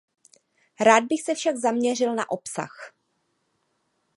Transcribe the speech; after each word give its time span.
Rád 0.79 1.03
bych 1.03 1.21
se 1.21 1.35
však 1.35 1.55
zaměřil 1.57 2.15
na 2.15 2.29
obsah. 2.31 2.93